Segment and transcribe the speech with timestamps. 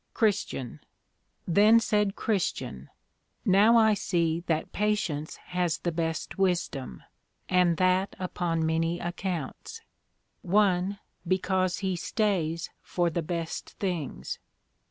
[0.15, 0.79] CHR.
[1.47, 2.89] Then said Christian,
[3.45, 7.03] Now I see that Patience has the best wisdom,
[7.47, 9.81] and that upon many accounts.
[10.41, 10.97] 1.
[11.27, 14.39] Because he stays for the best things.